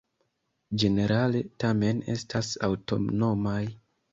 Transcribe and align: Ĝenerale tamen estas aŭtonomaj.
Ĝenerale 0.83 1.41
tamen 1.65 2.01
estas 2.15 2.51
aŭtonomaj. 2.69 3.63